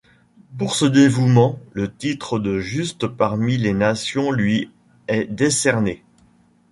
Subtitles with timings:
[0.57, 4.71] Pour ce dévouement, le titre de Juste parmi les nations lui
[5.07, 6.03] est décerné.